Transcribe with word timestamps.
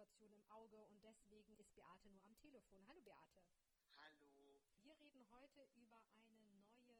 Situation 0.00 0.32
im 0.32 0.50
Auge 0.50 0.82
und 0.86 1.04
deswegen 1.04 1.54
ist 1.58 1.74
Beate 1.74 2.08
nur 2.08 2.24
am 2.24 2.34
Telefon. 2.38 2.80
Hallo 2.88 3.02
Beate. 3.02 3.44
Hallo. 3.98 4.56
Wir 4.80 4.96
reden 4.98 5.28
heute 5.30 5.68
über 5.76 6.00
eine 6.14 6.40
neue, 6.72 6.96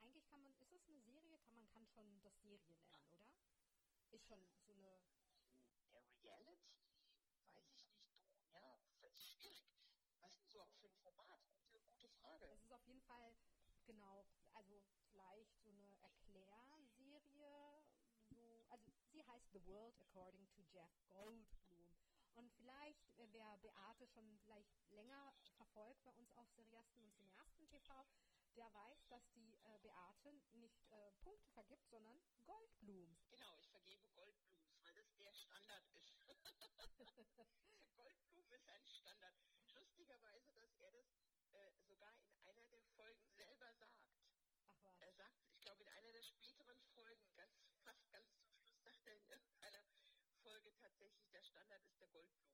eigentlich 0.00 0.26
kann 0.30 0.40
man, 0.40 0.54
ist 0.56 0.72
das 0.72 0.88
eine 0.88 0.98
Serie? 1.02 1.38
Kann 1.40 1.56
man 1.56 1.68
kann 1.68 1.86
schon 1.88 2.18
das 2.22 2.40
Serie 2.40 2.72
nennen, 2.72 3.04
oder? 3.12 3.28
Ist 4.12 4.26
schon 4.26 4.40
so 4.64 4.72
eine. 4.72 5.02
Der 5.92 6.02
Reality, 6.22 6.88
weiß 7.44 7.68
ich 7.68 7.84
nicht. 7.84 8.16
Ja, 8.54 8.80
schwierig. 9.18 9.68
Was 10.22 10.32
ist 10.32 10.40
denn 10.40 10.48
so 10.48 10.64
für 10.80 10.86
ein 10.86 10.96
Format? 11.02 11.42
Gute, 11.60 11.82
gute 11.82 12.08
Frage. 12.08 12.46
Es 12.46 12.62
ist 12.62 12.72
auf 12.72 12.86
jeden 12.86 13.02
Fall, 13.02 13.36
genau, 13.84 14.24
also 14.54 14.80
vielleicht 15.10 15.54
so 15.60 15.68
eine 15.68 15.94
Erklärserie. 16.00 17.84
So, 18.30 18.64
also 18.70 18.90
sie 19.12 19.22
heißt 19.22 19.52
The 19.52 19.66
World 19.66 20.00
According 20.00 20.48
to 20.56 20.62
Jeff 20.72 20.90
Goldblum. 21.08 21.57
Und 22.38 22.52
vielleicht, 22.52 23.18
äh, 23.18 23.26
wer 23.32 23.58
Beate 23.58 24.06
schon 24.06 24.38
vielleicht 24.44 24.70
länger 24.90 25.34
verfolgt 25.56 26.04
bei 26.04 26.12
uns 26.12 26.32
auf 26.36 26.48
Seriasten 26.50 27.02
und 27.02 27.12
Cineasten 27.16 27.66
TV, 27.68 28.06
der 28.54 28.72
weiß, 28.72 29.08
dass 29.08 29.28
die 29.34 29.56
äh, 29.56 29.78
Beate 29.82 30.32
nicht 30.52 30.86
äh, 30.90 31.10
Punkte 31.24 31.50
vergibt, 31.50 31.84
sondern 31.90 32.20
Goldblums. 32.46 33.26
Genau, 33.28 33.56
ich 33.58 33.68
vergebe 33.70 34.06
Goldblums, 34.14 34.78
weil 34.82 34.94
das 34.94 35.12
der 35.16 35.32
Standard 35.34 35.82
ist. 35.94 36.14
Goldblum 37.96 38.52
ist 38.52 38.68
ein 38.68 38.86
Standard. 38.86 39.34
Lustigerweise, 39.74 40.52
dass 40.52 40.78
er 40.78 40.92
das 40.92 41.06
äh, 41.50 41.72
sogar 41.88 42.14
in 42.14 42.24
einer 42.46 42.54
der 42.54 42.82
Folgen 42.94 43.28
selber 43.34 43.74
sagt. 43.74 44.14
Ach 44.68 44.82
was. 44.84 45.00
Er 45.00 45.12
sagt, 45.14 45.42
ich 45.50 45.60
glaube, 45.60 45.82
in 45.82 45.88
einer 45.88 46.12
der 46.12 46.22
späteren 46.22 46.80
Folgen, 46.94 47.34
ganz, 47.34 47.52
fast 47.82 48.08
ganz 48.12 48.30
zum 48.38 48.48
Schluss, 48.54 48.78
sagt 48.84 49.06
er 49.06 49.14
in 49.14 49.26
irgendeiner 49.26 49.82
Folge 50.42 50.72
tatsächlich, 51.08 51.30
der 51.32 51.42
Standard 51.42 51.82
ist 51.84 52.00
der 52.00 52.08
Goldblum. 52.08 52.48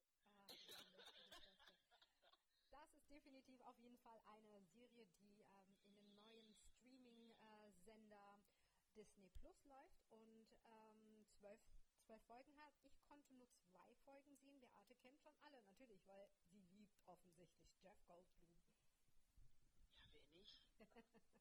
Ah, 1.30 1.46
das 2.70 2.94
ist 2.94 3.10
definitiv 3.10 3.60
auf 3.62 3.78
jeden 3.78 3.98
Fall 3.98 4.20
eine 4.26 4.62
Serie, 4.66 5.06
die 5.20 5.42
ähm, 5.42 5.76
in 5.84 5.94
dem 5.96 6.14
neuen 6.14 6.54
Streaming-Sender 6.54 8.40
Disney 8.94 9.28
Plus 9.40 9.64
läuft 9.64 10.00
und 10.10 10.46
ähm, 10.70 11.26
zwölf, 11.40 11.60
zwölf 12.06 12.22
Folgen 12.24 12.56
hat. 12.58 12.74
Ich 12.84 13.02
konnte 13.02 13.32
nur 13.34 13.48
zwei 13.70 13.94
Folgen 14.04 14.36
sehen. 14.36 14.60
Beate 14.60 14.94
kennt 14.96 15.20
schon 15.20 15.36
alle, 15.42 15.60
natürlich, 15.62 16.06
weil 16.06 16.28
sie 16.50 16.62
liebt 16.70 17.00
offensichtlich 17.06 17.74
Jeff 17.82 17.98
Goldblum. 18.06 18.54
Ja, 20.02 20.08
wer 20.12 20.24
nicht? 20.32 20.54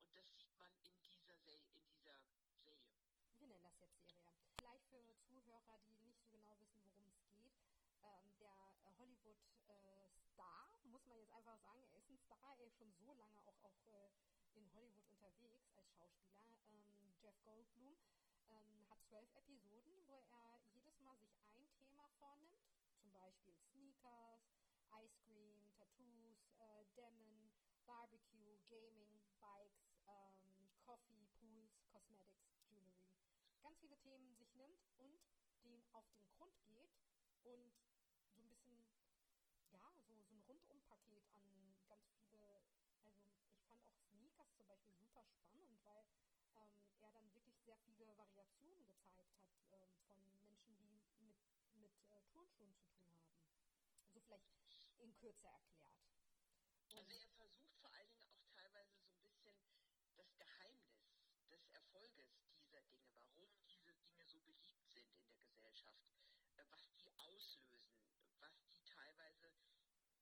Und 0.03 0.15
das 0.15 0.27
sieht 0.35 0.53
man 0.57 0.71
in 0.85 1.11
dieser 1.11 1.37
Serie, 1.43 1.71
in 1.75 1.87
dieser 1.91 2.19
Serie. 2.63 2.93
Wir 3.39 3.47
nennen 3.47 3.63
das 3.63 3.79
jetzt 3.79 3.99
Serie. 4.03 4.33
Vielleicht 4.57 4.85
für 4.89 5.03
Zuhörer, 5.27 5.79
die 5.87 5.95
nicht 6.03 6.19
so 6.19 6.27
genau 6.29 6.57
wissen, 6.59 6.81
worum 6.83 7.07
es 7.07 7.21
geht. 7.31 7.53
Ähm, 8.03 8.37
der 8.39 8.49
äh, 8.49 8.91
Hollywood-Star, 8.97 10.81
muss 10.91 10.98
man 11.09 11.17
jetzt 11.17 11.33
einfach 11.33 11.57
sagen, 11.59 11.81
er 11.91 11.99
ist 11.99 12.09
ein 12.09 12.19
Star, 12.19 12.55
er 12.57 12.67
ist 12.67 12.77
schon 12.77 12.93
so 12.93 13.13
lange 13.13 13.37
auch, 13.45 13.57
auch 13.63 13.81
äh, 13.87 14.11
in 14.53 14.71
Hollywood 14.73 15.07
unterwegs 15.09 15.65
als 15.73 15.89
Schauspieler. 15.91 16.53
Ähm, 16.69 17.13
Jeff 17.19 17.35
Goldblum 17.43 17.97
ähm, 18.51 18.89
hat 18.89 19.01
zwölf 19.09 19.29
Episoden, 19.35 20.05
wo 20.07 20.21
er 20.29 20.61
jedes 20.71 20.99
Mal 20.99 21.17
sich 21.19 21.49
ein 21.55 21.67
Thema 21.77 22.07
vornimmt. 22.19 22.61
Zum 23.01 23.11
Beispiel 23.11 23.55
Sneakers, 23.71 24.41
Ice 25.01 25.17
Cream, 25.25 25.71
Tattoos, 25.77 26.37
äh, 26.59 26.85
Dämmen, 26.95 27.51
Barbecue, 27.85 28.59
Gaming, 28.69 29.25
Bikes, 29.39 29.97
ähm, 30.05 30.69
Coffee, 30.85 31.25
Pools, 31.39 31.73
Cosmetics, 31.91 32.53
Jewelry. 32.69 33.09
Ganz 33.63 33.79
viele 33.79 33.97
Themen 33.97 34.35
sich 34.35 34.53
nimmt 34.53 34.79
und 34.97 35.19
den 35.63 35.83
auf 35.93 36.05
den 36.11 36.29
Grund 36.37 36.55
geht 36.61 36.93
und 37.43 37.73
so 38.31 38.37
ein 38.37 38.47
bisschen, 38.47 38.85
ja, 39.71 39.81
so, 40.07 40.21
so 40.23 40.33
ein 40.33 40.41
Rundumpaket 40.47 41.25
an 41.33 41.59
ganz 41.87 42.07
viele, 42.15 42.39
also 43.73 43.87
ich 43.89 44.07
fand 44.07 44.28
Sneakers 44.39 44.55
zum 44.55 44.67
Beispiel 44.67 44.93
super 44.95 45.23
spannend, 45.25 45.83
weil 45.83 46.05
ähm, 46.55 46.71
er 47.01 47.11
dann 47.11 47.33
wirklich 47.33 47.59
sehr 47.65 47.77
viele 47.83 48.07
Variationen 48.15 48.87
gezeigt 48.87 49.35
hat 49.35 49.51
ähm, 49.71 49.91
von 50.07 50.17
Menschen, 50.23 50.55
die 50.65 51.19
mit, 51.19 51.37
mit 51.75 51.91
äh, 52.07 52.21
Turnschuhen 52.31 52.73
zu 52.73 52.87
tun 52.87 53.11
haben. 53.19 53.35
So 54.13 54.21
vielleicht 54.21 54.47
in 54.99 55.13
Kürze 55.17 55.47
erklärt. 55.47 55.99
Also 56.95 57.11
er 57.11 57.27
versucht 57.35 57.75
vor 57.81 57.91
allen 57.93 58.09
Dingen 58.15 58.31
auch 58.31 58.47
teilweise 58.55 58.95
so 59.03 59.11
ein 59.11 59.27
bisschen 59.27 59.59
das 60.15 60.31
Geheimnis 60.35 61.03
des 61.51 61.67
Erfolges 61.73 62.31
dieser 62.63 62.81
Dinge, 62.83 63.11
warum 63.13 63.43
diese 63.67 63.91
Dinge 63.99 64.23
so 64.25 64.39
beliebt 64.39 64.87
sind 64.87 65.11
in 65.19 65.31
der 65.35 65.43
Gesellschaft, 65.43 65.99
äh, 66.55 66.63
was 66.71 66.87
die 66.95 67.11
auslösen, 67.17 68.07
was 68.39 68.55
die 68.71 68.83
teilweise, 68.87 69.47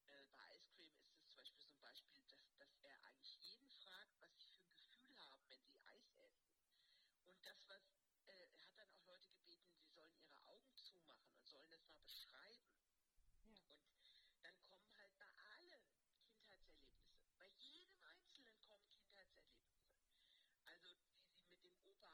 äh, 0.09 0.25
bei 0.31 0.41
Ice 0.55 0.66
Cream 0.73 0.89
ist 0.97 1.13
es 1.13 1.22
zum 1.28 1.35
Beispiel 1.38 1.61
so 1.61 1.69
ein 1.69 1.81
Beispiel, 1.81 2.13
dass, 2.17 2.34
dass 2.57 2.73
er 2.84 2.97
eigentlich 3.05 3.38
jeden 3.45 3.72
fragt, 3.72 4.13
was 4.22 4.31
sie 4.39 4.49
für 4.51 4.66
ein 4.66 4.75
Gefühl 4.78 5.17
haben, 5.17 5.44
wenn 5.49 5.63
sie 5.66 5.79
Eis 5.88 6.07
essen. 6.19 6.51
Und 7.25 7.38
das, 7.45 7.57
was, 7.67 7.81
äh, 8.28 8.47
er 8.55 8.67
hat 8.67 8.78
dann 8.78 8.89
auch 8.91 9.05
Leute 9.05 9.29
gebeten, 9.31 9.72
sie 9.75 9.88
sollen 9.94 10.16
ihre 10.22 10.38
Augen 10.47 10.73
zumachen 10.75 11.34
und 11.35 11.47
sollen 11.47 11.69
das 11.69 11.85
mal 11.90 11.99
beschreiben. 12.02 12.67
Ja. 13.43 13.61
Und 14.31 14.43
dann 14.43 14.57
kommen 14.67 14.90
halt 14.97 15.14
bei 15.17 15.28
allen 15.28 15.84
Kindheitserlebnisse. 15.96 17.07
Bei 17.37 17.47
jedem 17.57 17.97
Einzelnen 18.03 18.57
kommen 18.67 18.87
Kindheitserlebnisse. 18.96 19.87
Also 20.66 20.96
wie 21.03 21.29
sie 21.31 21.46
mit 21.46 21.64
dem 21.64 21.76
Opa 21.87 22.11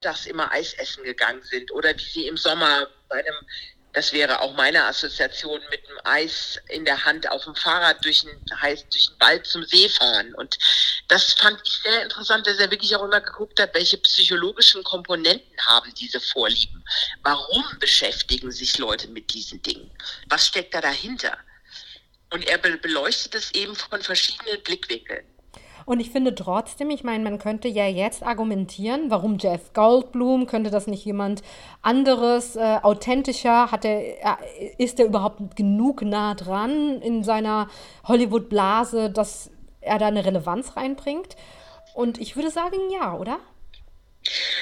sonntags 0.00 0.26
immer 0.26 0.50
Eis 0.52 0.74
essen 0.74 1.02
gegangen 1.04 1.42
sind 1.42 1.70
oder 1.72 1.96
wie 1.96 2.04
sie 2.04 2.26
im 2.28 2.36
Sommer 2.36 2.88
bei 3.08 3.18
einem, 3.18 3.34
das 3.94 4.12
wäre 4.12 4.40
auch 4.40 4.54
meine 4.54 4.84
Assoziation, 4.84 5.60
mit 5.70 5.84
einem 5.88 5.98
Eis 6.04 6.60
in 6.68 6.84
der 6.84 7.04
Hand 7.04 7.28
auf 7.30 7.44
dem 7.44 7.56
Fahrrad 7.56 8.04
durch 8.04 8.22
den, 8.22 8.60
heißt, 8.60 8.86
durch 8.92 9.08
den 9.08 9.20
Wald 9.20 9.46
zum 9.46 9.64
See 9.64 9.88
fahren. 9.88 10.34
Und 10.34 10.56
das 11.08 11.32
fand 11.32 11.60
ich 11.64 11.72
sehr 11.82 12.04
interessant, 12.04 12.46
dass 12.46 12.58
er 12.58 12.70
wirklich 12.70 12.94
auch 12.94 13.04
immer 13.04 13.20
geguckt 13.20 13.58
hat, 13.58 13.74
welche 13.74 13.98
psychologischen 13.98 14.84
Komponenten 14.84 15.58
haben 15.66 15.92
diese 15.94 16.20
Vorlieben. 16.20 16.84
Warum 17.22 17.64
beschäftigen 17.80 18.52
sich 18.52 18.78
Leute 18.78 19.08
mit 19.08 19.32
diesen 19.34 19.60
Dingen? 19.62 19.90
Was 20.28 20.46
steckt 20.46 20.74
da 20.74 20.80
dahinter? 20.80 21.36
Und 22.30 22.46
er 22.46 22.58
be 22.58 22.76
beleuchtet 22.76 23.34
es 23.34 23.50
eben 23.52 23.74
von 23.74 24.02
verschiedenen 24.02 24.62
Blickwinkeln. 24.62 25.26
Und 25.88 26.00
ich 26.00 26.10
finde 26.10 26.34
trotzdem, 26.34 26.90
ich 26.90 27.02
meine, 27.02 27.24
man 27.24 27.38
könnte 27.38 27.66
ja 27.66 27.86
jetzt 27.86 28.22
argumentieren, 28.22 29.10
warum 29.10 29.38
Jeff 29.38 29.72
Goldblum, 29.72 30.46
könnte 30.46 30.68
das 30.68 30.86
nicht 30.86 31.02
jemand 31.02 31.40
anderes, 31.80 32.56
äh, 32.56 32.78
authentischer, 32.82 33.70
hat 33.70 33.86
er, 33.86 34.02
äh, 34.02 34.74
ist 34.76 35.00
er 35.00 35.06
überhaupt 35.06 35.56
genug 35.56 36.02
nah 36.02 36.34
dran 36.34 37.00
in 37.00 37.24
seiner 37.24 37.70
Hollywood-Blase, 38.04 39.08
dass 39.08 39.50
er 39.80 39.98
da 39.98 40.08
eine 40.08 40.26
Relevanz 40.26 40.76
reinbringt? 40.76 41.36
Und 41.94 42.20
ich 42.20 42.36
würde 42.36 42.50
sagen, 42.50 42.76
ja, 42.92 43.14
oder? 43.14 43.40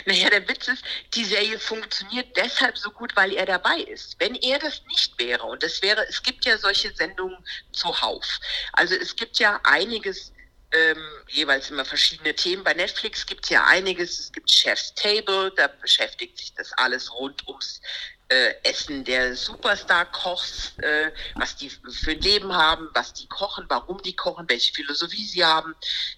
Naja, 0.04 0.30
der 0.30 0.48
Witz 0.48 0.68
ist, 0.68 0.84
die 1.14 1.24
Serie 1.24 1.58
funktioniert 1.58 2.36
deshalb 2.36 2.78
so 2.78 2.90
gut, 2.90 3.16
weil 3.16 3.32
er 3.32 3.46
dabei 3.46 3.80
ist. 3.80 4.14
Wenn 4.20 4.36
er 4.36 4.60
das 4.60 4.82
nicht 4.86 5.18
wäre, 5.18 5.42
und 5.42 5.64
das 5.64 5.82
wäre, 5.82 6.06
es 6.08 6.22
gibt 6.22 6.44
ja 6.44 6.56
solche 6.56 6.94
Sendungen 6.94 7.38
zuhauf. 7.72 8.38
Also 8.74 8.94
es 8.94 9.16
gibt 9.16 9.40
ja 9.40 9.58
einiges, 9.64 10.32
ähm, 10.76 11.02
jeweils 11.28 11.70
immer 11.70 11.84
verschiedene 11.84 12.34
Themen. 12.34 12.62
Bei 12.64 12.74
Netflix 12.74 13.24
gibt 13.26 13.44
es 13.44 13.50
ja 13.50 13.64
einiges. 13.64 14.18
Es 14.18 14.32
gibt 14.32 14.50
Chef's 14.50 14.94
Table, 14.94 15.52
da 15.56 15.68
beschäftigt 15.68 16.38
sich 16.38 16.54
das 16.54 16.72
alles 16.74 17.12
rund 17.14 17.46
ums 17.46 17.80
äh, 18.28 18.54
Essen 18.62 19.04
der 19.04 19.36
Superstar-Kochs, 19.36 20.72
äh, 20.78 21.12
was 21.36 21.56
die 21.56 21.70
für 21.70 22.10
ein 22.10 22.20
Leben 22.20 22.54
haben, 22.54 22.88
was 22.92 23.12
die 23.12 23.28
kochen, 23.28 23.64
warum 23.68 24.02
die 24.02 24.16
kochen, 24.16 24.48
welche 24.48 24.74
Philosophie 24.74 25.24
sie 25.24 25.44
haben. 25.44 25.74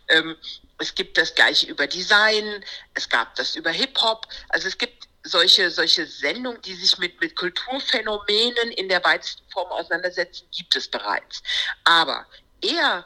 Ähm, 0.09 0.37
es 0.79 0.95
gibt 0.95 1.19
das 1.19 1.35
gleiche 1.35 1.67
über 1.67 1.87
Design, 1.87 2.65
es 2.95 3.09
gab 3.09 3.35
das 3.35 3.57
über 3.57 3.71
Hip-Hop. 3.71 4.27
Also 4.49 4.69
es 4.69 4.79
gibt 4.79 5.09
solche, 5.25 5.71
solche 5.71 6.07
Sendungen, 6.07 6.63
die 6.63 6.75
sich 6.75 6.97
mit, 6.99 7.21
mit 7.21 7.37
Kulturphänomenen 7.37 8.71
in 8.77 8.89
der 8.89 9.05
weitesten 9.05 9.43
Form 9.51 9.71
auseinandersetzen, 9.71 10.49
gibt 10.57 10.75
es 10.77 10.89
bereits. 10.89 11.43
Aber 11.85 12.27
er 12.63 13.05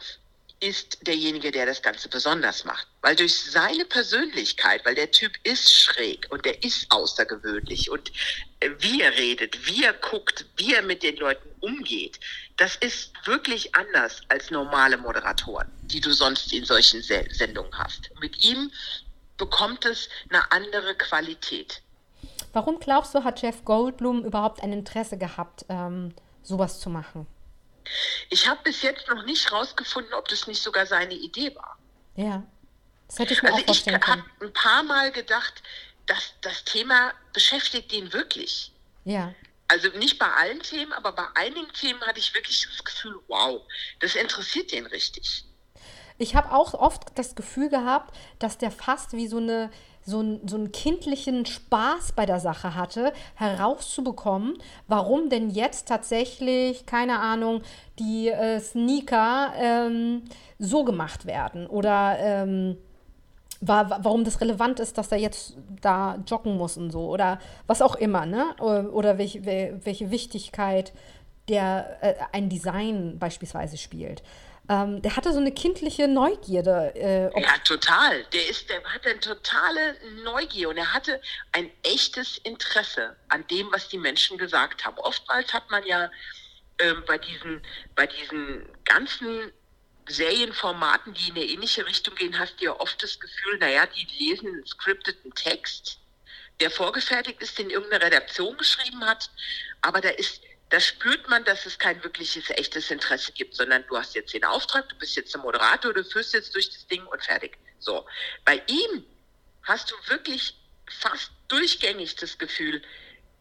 ist 0.62 1.06
derjenige, 1.06 1.50
der 1.50 1.66
das 1.66 1.82
Ganze 1.82 2.08
besonders 2.08 2.64
macht. 2.64 2.86
Weil 3.00 3.16
durch 3.16 3.34
seine 3.34 3.84
Persönlichkeit, 3.84 4.84
weil 4.84 4.94
der 4.94 5.10
Typ 5.10 5.32
ist 5.42 5.74
schräg 5.74 6.26
und 6.30 6.44
der 6.44 6.62
ist 6.62 6.86
außergewöhnlich 6.90 7.90
und 7.90 8.12
äh, 8.60 8.70
wie 8.78 9.02
er 9.02 9.12
redet, 9.12 9.66
wie 9.66 9.84
er 9.84 9.92
guckt, 9.92 10.46
wie 10.56 10.74
er 10.74 10.82
mit 10.82 11.02
den 11.02 11.16
Leuten 11.16 11.48
umgeht, 11.60 12.20
das 12.56 12.76
ist 12.76 13.10
wirklich 13.24 13.74
anders 13.74 14.20
als 14.28 14.50
normale 14.50 14.96
Moderatoren, 14.96 15.68
die 15.82 16.00
du 16.00 16.12
sonst 16.12 16.52
in 16.52 16.64
solchen 16.64 17.02
Sendungen 17.02 17.76
hast. 17.76 18.10
Mit 18.20 18.44
ihm 18.44 18.70
bekommt 19.36 19.84
es 19.84 20.08
eine 20.30 20.52
andere 20.52 20.94
Qualität. 20.94 21.82
Warum 22.52 22.78
glaubst 22.78 23.14
du, 23.14 23.24
hat 23.24 23.42
Jeff 23.42 23.64
Goldblum 23.64 24.24
überhaupt 24.24 24.62
ein 24.62 24.72
Interesse 24.72 25.18
gehabt, 25.18 25.64
ähm, 25.68 26.14
sowas 26.42 26.78
zu 26.78 26.90
machen? 26.90 27.26
Ich 28.30 28.48
habe 28.48 28.60
bis 28.64 28.82
jetzt 28.82 29.08
noch 29.08 29.24
nicht 29.24 29.50
rausgefunden, 29.52 30.14
ob 30.14 30.28
das 30.28 30.46
nicht 30.46 30.62
sogar 30.62 30.86
seine 30.86 31.14
Idee 31.14 31.54
war. 31.54 31.78
Ja, 32.16 32.42
das 33.08 33.18
hätte 33.18 33.34
ich 33.34 33.42
mir 33.42 33.50
also 33.50 33.62
auch 33.62 33.66
vorstellen 33.66 34.00
ich 34.00 34.08
habe 34.08 34.24
ein 34.40 34.52
paar 34.52 34.82
Mal 34.82 35.12
gedacht, 35.12 35.62
dass 36.06 36.34
das 36.40 36.64
Thema 36.64 37.12
beschäftigt 37.32 37.92
ihn 37.92 38.12
wirklich. 38.12 38.72
Ja. 39.04 39.34
Also 39.68 39.88
nicht 39.98 40.18
bei 40.18 40.30
allen 40.30 40.60
Themen, 40.60 40.92
aber 40.92 41.12
bei 41.12 41.26
einigen 41.34 41.72
Themen 41.72 42.00
hatte 42.02 42.18
ich 42.18 42.34
wirklich 42.34 42.66
das 42.70 42.84
Gefühl, 42.84 43.18
wow, 43.28 43.62
das 44.00 44.14
interessiert 44.14 44.72
den 44.72 44.86
richtig. 44.86 45.44
Ich 46.18 46.34
habe 46.34 46.52
auch 46.52 46.74
oft 46.74 47.18
das 47.18 47.34
Gefühl 47.34 47.68
gehabt, 47.68 48.14
dass 48.38 48.58
der 48.58 48.70
fast 48.70 49.12
wie 49.12 49.26
so 49.26 49.38
eine 49.38 49.70
so, 50.04 50.20
ein, 50.20 50.40
so 50.46 50.56
einen 50.56 50.72
kindlichen 50.72 51.46
Spaß 51.46 52.12
bei 52.12 52.26
der 52.26 52.40
Sache 52.40 52.74
hatte, 52.74 53.12
herauszubekommen, 53.34 54.54
warum 54.88 55.30
denn 55.30 55.50
jetzt 55.50 55.88
tatsächlich, 55.88 56.86
keine 56.86 57.20
Ahnung, 57.20 57.62
die 57.98 58.28
äh, 58.28 58.60
Sneaker 58.60 59.52
ähm, 59.56 60.22
so 60.58 60.84
gemacht 60.84 61.26
werden 61.26 61.66
oder 61.66 62.16
ähm, 62.18 62.76
war, 63.60 64.04
warum 64.04 64.24
das 64.24 64.40
relevant 64.40 64.80
ist, 64.80 64.98
dass 64.98 65.12
er 65.12 65.18
jetzt 65.18 65.56
da 65.80 66.18
joggen 66.26 66.56
muss 66.56 66.76
und 66.76 66.90
so 66.90 67.08
oder 67.08 67.38
was 67.66 67.80
auch 67.80 67.94
immer, 67.94 68.26
ne? 68.26 68.54
Oder 68.60 69.18
welche, 69.18 69.44
welche 69.44 70.10
Wichtigkeit 70.10 70.92
der 71.48 71.98
äh, 72.00 72.14
ein 72.32 72.48
Design 72.48 73.18
beispielsweise 73.18 73.76
spielt. 73.76 74.22
Ähm, 74.68 75.02
der 75.02 75.16
hatte 75.16 75.32
so 75.32 75.40
eine 75.40 75.52
kindliche 75.52 76.06
Neugierde. 76.06 76.92
Äh, 76.94 77.40
ja, 77.40 77.58
total. 77.64 78.24
Der, 78.32 78.48
ist, 78.48 78.70
der 78.70 78.82
hatte 78.84 79.10
eine 79.10 79.20
totale 79.20 79.96
Neugier 80.22 80.68
und 80.68 80.76
er 80.76 80.92
hatte 80.92 81.20
ein 81.52 81.70
echtes 81.82 82.38
Interesse 82.38 83.16
an 83.28 83.44
dem, 83.48 83.72
was 83.72 83.88
die 83.88 83.98
Menschen 83.98 84.38
gesagt 84.38 84.84
haben. 84.84 84.98
Oftmals 84.98 85.52
hat 85.52 85.68
man 85.70 85.84
ja 85.84 86.10
äh, 86.78 86.94
bei, 87.06 87.18
diesen, 87.18 87.60
bei 87.96 88.06
diesen 88.06 88.64
ganzen 88.84 89.52
Serienformaten, 90.08 91.14
die 91.14 91.28
in 91.28 91.36
eine 91.36 91.44
ähnliche 91.44 91.86
Richtung 91.86 92.14
gehen, 92.14 92.38
hast 92.38 92.60
du 92.60 92.66
ja 92.66 92.78
oft 92.78 93.02
das 93.02 93.18
Gefühl, 93.18 93.58
naja, 93.58 93.86
die 93.86 94.06
lesen 94.18 94.48
einen 94.48 94.66
scripteten 94.66 95.34
Text, 95.34 95.98
der 96.60 96.70
vorgefertigt 96.70 97.42
ist, 97.42 97.58
den 97.58 97.70
irgendeine 97.70 98.04
Redaktion 98.04 98.56
geschrieben 98.56 99.04
hat, 99.04 99.30
aber 99.80 100.00
da 100.00 100.10
ist 100.10 100.42
da 100.72 100.80
spürt 100.80 101.28
man, 101.28 101.44
dass 101.44 101.66
es 101.66 101.78
kein 101.78 102.02
wirkliches, 102.02 102.48
echtes 102.48 102.90
Interesse 102.90 103.30
gibt, 103.32 103.54
sondern 103.54 103.86
du 103.88 103.98
hast 103.98 104.14
jetzt 104.14 104.32
den 104.32 104.42
Auftrag, 104.42 104.88
du 104.88 104.96
bist 104.96 105.14
jetzt 105.16 105.34
der 105.34 105.42
Moderator, 105.42 105.92
du 105.92 106.02
führst 106.02 106.32
jetzt 106.32 106.54
durch 106.54 106.70
das 106.70 106.86
Ding 106.86 107.04
und 107.08 107.22
fertig. 107.22 107.58
So. 107.78 108.06
Bei 108.46 108.62
ihm 108.66 109.04
hast 109.64 109.90
du 109.90 109.94
wirklich 110.06 110.54
fast 111.00 111.30
durchgängig 111.48 112.16
das 112.16 112.38
Gefühl, 112.38 112.80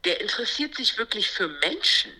der 0.04 0.20
interessiert 0.20 0.76
sich 0.76 0.98
wirklich 0.98 1.30
für 1.30 1.48
Menschen. 1.48 2.12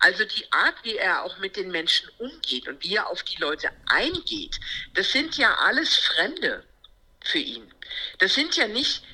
Also 0.00 0.24
die 0.24 0.50
Art, 0.50 0.74
wie 0.82 0.96
er 0.96 1.22
auch 1.22 1.38
mit 1.38 1.54
den 1.54 1.70
Menschen 1.70 2.10
umgeht 2.18 2.66
und 2.66 2.82
wie 2.82 2.96
er 2.96 3.08
auf 3.08 3.22
die 3.22 3.36
Leute 3.36 3.70
eingeht, 3.86 4.58
das 4.94 5.12
sind 5.12 5.36
ja 5.36 5.54
alles 5.58 5.94
Fremde 5.94 6.64
für 7.22 7.38
ihn. 7.38 7.72
Das 8.18 8.34
sind 8.34 8.56
ja 8.56 8.66
nicht 8.66 9.04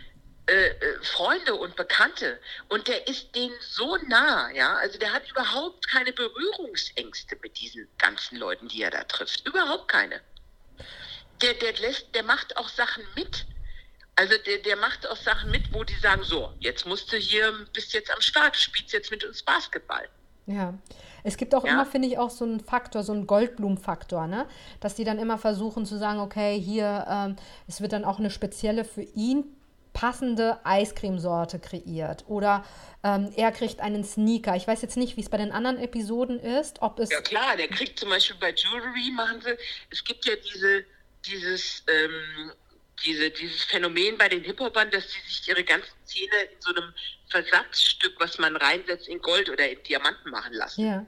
äh, 0.48 0.68
äh, 0.68 1.02
Freunde 1.02 1.56
und 1.56 1.74
Bekannte 1.74 2.38
und 2.68 2.86
der 2.86 3.08
ist 3.08 3.34
denen 3.34 3.56
so 3.60 3.96
nah, 4.06 4.48
ja, 4.52 4.76
also 4.76 4.96
der 4.96 5.12
hat 5.12 5.28
überhaupt 5.28 5.88
keine 5.88 6.12
Berührungsängste 6.12 7.36
mit 7.42 7.58
diesen 7.58 7.88
ganzen 7.98 8.38
Leuten, 8.38 8.68
die 8.68 8.82
er 8.82 8.92
da 8.92 9.02
trifft, 9.02 9.44
überhaupt 9.44 9.88
keine. 9.88 10.20
Der, 11.42 11.54
der 11.54 11.72
lässt, 11.80 12.14
der 12.14 12.22
macht 12.22 12.56
auch 12.56 12.68
Sachen 12.68 13.02
mit. 13.16 13.44
Also 14.14 14.34
der, 14.46 14.58
der 14.58 14.76
macht 14.76 15.08
auch 15.08 15.16
Sachen 15.16 15.50
mit, 15.50 15.74
wo 15.74 15.82
die 15.82 15.98
sagen, 15.98 16.22
so, 16.22 16.52
jetzt 16.60 16.86
musst 16.86 17.12
du 17.12 17.16
hier, 17.16 17.52
bist 17.72 17.92
jetzt 17.92 18.12
am 18.12 18.20
Start, 18.20 18.54
du 18.54 18.60
spielst 18.60 18.92
jetzt 18.92 19.10
mit 19.10 19.24
uns 19.24 19.42
Basketball. 19.42 20.08
Ja. 20.46 20.74
Es 21.24 21.36
gibt 21.36 21.56
auch 21.56 21.64
ja. 21.64 21.72
immer, 21.72 21.86
finde 21.86 22.06
ich, 22.06 22.18
auch 22.18 22.30
so 22.30 22.44
einen 22.44 22.60
Faktor, 22.60 23.02
so 23.02 23.12
einen 23.12 23.26
Goldblum-Faktor, 23.26 24.28
ne? 24.28 24.46
Dass 24.78 24.94
die 24.94 25.02
dann 25.02 25.18
immer 25.18 25.38
versuchen 25.38 25.84
zu 25.86 25.98
sagen, 25.98 26.20
okay, 26.20 26.56
hier, 26.58 27.04
ähm, 27.10 27.36
es 27.66 27.80
wird 27.80 27.92
dann 27.92 28.04
auch 28.04 28.20
eine 28.20 28.30
spezielle 28.30 28.84
für 28.84 29.02
ihn 29.02 29.56
passende 29.96 30.60
Eiscremesorte 30.62 31.58
kreiert 31.58 32.24
oder 32.28 32.66
ähm, 33.02 33.32
er 33.34 33.50
kriegt 33.50 33.80
einen 33.80 34.04
Sneaker. 34.04 34.54
Ich 34.54 34.68
weiß 34.68 34.82
jetzt 34.82 34.98
nicht, 34.98 35.16
wie 35.16 35.22
es 35.22 35.30
bei 35.30 35.38
den 35.38 35.52
anderen 35.52 35.78
Episoden 35.78 36.38
ist, 36.38 36.82
ob 36.82 36.98
es... 36.98 37.10
Ja 37.10 37.22
klar, 37.22 37.56
der 37.56 37.68
kriegt 37.68 37.98
zum 37.98 38.10
Beispiel 38.10 38.36
bei 38.38 38.52
Jewelry, 38.52 39.10
machen 39.12 39.40
sie, 39.40 39.56
es 39.90 40.04
gibt 40.04 40.26
ja 40.26 40.34
diese, 40.36 40.84
dieses, 41.24 41.82
ähm, 41.88 42.52
diese, 43.06 43.30
dieses 43.30 43.64
Phänomen 43.64 44.18
bei 44.18 44.28
den 44.28 44.44
Hip-Hopern, 44.44 44.90
dass 44.90 45.04
sie 45.04 45.20
sich 45.26 45.48
ihre 45.48 45.64
ganzen 45.64 45.94
Zähne 46.04 46.42
in 46.52 46.60
so 46.60 46.74
einem 46.74 46.92
Versatzstück, 47.30 48.20
was 48.20 48.38
man 48.38 48.54
reinsetzt, 48.54 49.08
in 49.08 49.18
Gold 49.22 49.48
oder 49.48 49.66
in 49.66 49.82
Diamanten 49.82 50.30
machen 50.30 50.52
lassen. 50.52 50.86
Ja. 50.86 51.06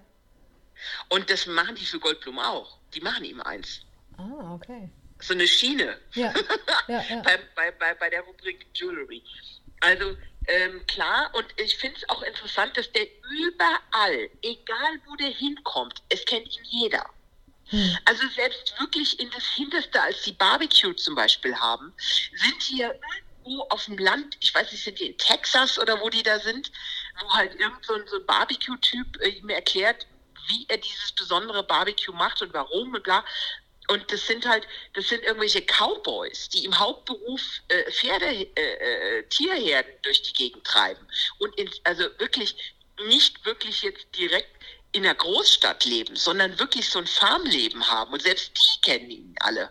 Und 1.11 1.29
das 1.29 1.47
machen 1.47 1.75
die 1.75 1.85
für 1.85 1.99
Goldblum 1.99 2.39
auch. 2.39 2.79
Die 2.95 3.03
machen 3.03 3.25
ihm 3.25 3.43
eins. 3.43 3.83
Ah, 4.17 4.55
okay 4.55 4.89
so 5.21 5.35
eine 5.35 5.47
Schiene 5.47 5.99
ja. 6.15 6.33
Ja, 6.89 7.03
ja. 7.09 7.23
bei, 7.23 7.39
bei, 7.55 7.71
bei, 7.73 7.95
bei 7.95 8.11
der 8.11 8.23
Rubrik 8.23 8.67
Jewelry. 8.75 9.23
Also 9.81 10.17
ähm, 10.49 10.87
klar, 10.87 11.31
und 11.35 11.47
ich 11.57 11.77
finde 11.77 11.97
es 11.97 12.09
auch 12.09 12.23
interessant, 12.23 12.77
dass 12.77 12.91
der 12.93 13.07
überall, 13.31 14.31
egal 14.43 15.01
wo 15.07 15.15
der 15.17 15.29
hinkommt, 15.29 16.03
es 16.09 16.25
kennt 16.25 16.47
ihn 16.47 16.65
jeder. 16.65 17.05
Hm. 17.67 17.99
Also 18.07 18.27
selbst 18.29 18.75
wirklich 18.81 19.21
in 19.21 19.31
das 19.31 19.45
Hinterste, 19.45 20.01
als 20.01 20.23
die 20.23 20.33
Barbecue 20.33 20.95
zum 20.95 21.15
Beispiel 21.15 21.55
haben, 21.55 21.93
sind 22.35 22.69
die 22.69 22.79
ja 22.79 22.91
irgendwo 23.45 23.63
auf 23.65 23.85
dem 23.85 23.99
Land, 23.99 24.39
ich 24.41 24.55
weiß 24.55 24.73
nicht, 24.73 24.85
sind 24.85 24.99
die 24.99 25.09
in 25.09 25.19
Texas 25.19 25.79
oder 25.79 26.01
wo 26.01 26.09
die 26.09 26.23
da 26.23 26.39
sind, 26.41 26.73
wo 27.21 27.33
halt 27.35 27.55
irgend 27.61 27.85
so 27.85 27.95
ein, 27.95 28.07
so 28.07 28.17
ein 28.17 28.27
Barbecue-Typ 28.27 29.21
äh, 29.21 29.41
mir 29.43 29.57
erklärt, 29.57 30.07
wie 30.49 30.65
er 30.69 30.79
dieses 30.79 31.13
besondere 31.13 31.63
Barbecue 31.63 32.15
macht 32.15 32.41
und 32.41 32.55
warum 32.55 32.95
und 32.95 33.03
bla. 33.03 33.23
Und 33.91 34.13
das 34.13 34.27
sind 34.27 34.47
halt, 34.47 34.67
das 34.93 35.09
sind 35.09 35.25
irgendwelche 35.25 35.63
Cowboys, 35.63 36.49
die 36.51 36.65
im 36.65 36.79
Hauptberuf 36.79 37.41
äh, 37.69 37.91
Pferde, 37.91 38.27
äh, 38.27 39.19
äh, 39.19 39.23
Tierherden 39.25 39.93
durch 40.03 40.23
die 40.23 40.33
Gegend 40.35 40.65
treiben. 40.65 41.07
Und 41.39 41.59
in, 41.59 41.71
also 41.85 42.05
wirklich 42.19 42.55
nicht 43.07 43.45
wirklich 43.47 43.83
jetzt 43.83 44.07
direkt 44.15 44.51
in 44.93 45.05
einer 45.05 45.15
Großstadt 45.15 45.85
leben, 45.85 46.17
sondern 46.17 46.59
wirklich 46.59 46.89
so 46.89 46.99
ein 46.99 47.07
Farmleben 47.07 47.89
haben. 47.91 48.13
Und 48.13 48.23
selbst 48.23 48.53
die 48.57 48.81
kennen 48.83 49.11
ihn 49.11 49.35
alle. 49.41 49.71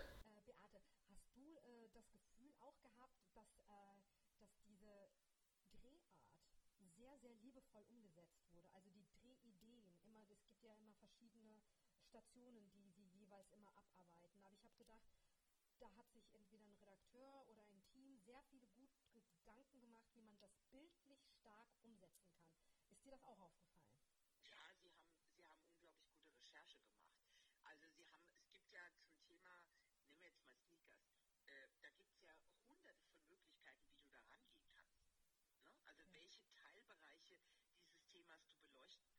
sehr 18.28 18.42
viele 18.50 18.68
gute 18.68 19.22
Gedanken 19.32 19.80
gemacht, 19.80 20.04
wie 20.12 20.20
man 20.20 20.38
das 20.38 20.52
bildlich 20.70 21.24
stark 21.40 21.70
umsetzen 21.80 22.28
kann. 22.36 22.52
Ist 22.90 23.02
dir 23.06 23.12
das 23.12 23.24
auch 23.24 23.40
aufgefallen? 23.40 23.88
Ja, 24.44 24.60
Sie 24.82 24.92
haben, 24.92 25.16
Sie 25.34 25.46
haben 25.46 25.64
unglaublich 25.64 26.12
gute 26.12 26.36
Recherche 26.36 26.78
gemacht. 26.82 27.08
Also 27.64 27.88
Sie 27.96 28.06
haben, 28.06 28.28
es 28.28 28.44
gibt 28.52 28.70
ja 28.70 28.84
zum 29.00 29.16
Thema, 29.24 29.64
nehmen 30.04 30.20
wir 30.20 30.28
jetzt 30.28 30.44
mal 30.44 30.54
Sneakers, 30.68 31.08
äh, 31.46 31.68
da 31.80 31.88
gibt 31.96 32.12
es 32.12 32.20
ja 32.20 32.36
hunderte 32.68 32.92
von 33.08 33.24
Möglichkeiten, 33.24 33.88
wie 33.88 33.96
du 33.96 34.08
da 34.08 34.20
rangehen 34.28 34.68
kannst. 34.76 35.00
Ne? 35.56 35.72
Also 35.88 36.04
ja. 36.04 36.12
welche 36.12 36.44
Teilbereiche 36.52 37.40
dieses 37.48 38.04
Themas 38.12 38.44
du 38.52 38.58
beleuchten 38.60 39.17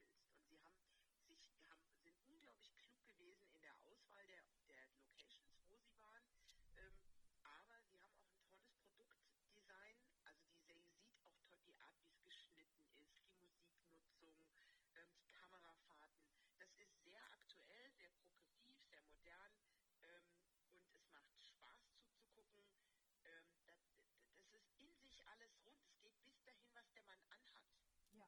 Ja. 28.20 28.28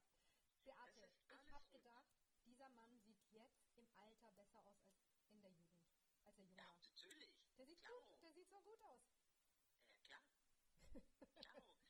Beate, 0.63 1.09
ich 1.35 1.51
habe 1.51 1.65
gedacht, 1.71 2.07
dieser 2.45 2.69
Mann 2.69 2.97
sieht 3.01 3.27
jetzt 3.31 3.67
im 3.75 3.89
Alter 3.95 4.31
besser 4.37 4.65
aus 4.65 4.79
als 4.87 5.27
in 5.31 5.41
der 5.41 5.51
Jugend, 5.51 5.91
als 6.25 6.37
er 6.39 6.45
jung 6.45 6.55
ja, 6.55 6.63
natürlich. 6.81 7.29
Der 7.57 7.65
sieht, 7.67 7.81
ja. 7.83 7.89
gut, 7.89 8.05
der 8.21 8.31
sieht 8.33 8.49
so 8.49 8.59
gut 8.61 8.81
aus. 8.83 9.01
Ja, 10.09 10.17
klar. 10.19 11.63
ja, 11.65 11.80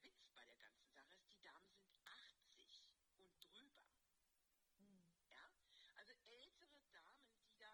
der 0.00 0.12
Witz 0.12 0.32
bei 0.34 0.44
der 0.44 0.56
ganzen 0.56 0.88
Sache 0.96 1.12
ist, 1.12 1.28
die 1.28 1.40
Damen 1.44 1.68
sind 1.76 1.92
80 2.08 2.80
und 3.20 3.36
drüber. 3.44 3.84
Mhm. 4.80 5.04
Ja? 5.28 5.44
Also 5.96 6.12
ältere 6.24 6.80
Damen, 6.88 7.28
die 7.44 7.56
da 7.60 7.68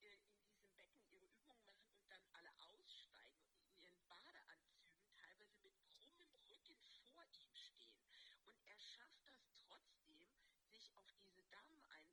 äh, 0.00 0.16
in 0.16 0.32
diesem 0.32 0.72
Becken 0.72 1.04
ihre 1.04 1.04
Übungen 1.12 1.44
machen 1.46 1.76
und 1.92 2.08
dann 2.08 2.24
alle 2.32 2.52
aussteigen 2.64 3.44
und 3.44 3.60
in 3.60 3.76
ihren 3.84 4.00
Badeanzügen 4.08 5.04
teilweise 5.20 5.68
mit 5.68 5.76
krummem 6.00 6.32
Rücken 6.48 6.80
vor 7.12 7.24
ihm 7.28 7.52
stehen. 7.52 7.92
Und 8.48 8.56
er 8.64 8.80
schafft 8.80 9.20
das 9.28 9.44
trotzdem, 9.52 10.24
sich 10.72 10.88
auf 10.96 11.12
diese 11.20 11.44
Damen 11.52 11.76
einzulassen 11.84 12.05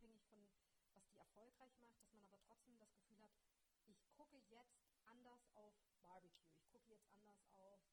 unabhängig 0.00 0.50
von, 0.58 0.94
was 0.94 1.04
die 1.12 1.18
erfolgreich 1.18 1.72
macht, 1.78 1.98
dass 1.98 2.10
man 2.12 2.24
aber 2.24 2.40
trotzdem 2.46 2.78
das 2.78 2.92
Gefühl 2.94 3.20
hat, 3.20 3.32
ich 3.86 3.96
gucke 4.16 4.36
jetzt 4.50 4.84
anders 5.06 5.40
auf 5.54 5.74
Barbecue, 6.02 6.54
ich 6.54 6.68
gucke 6.70 6.90
jetzt 6.92 7.06
anders 7.10 7.38
auf 7.52 7.83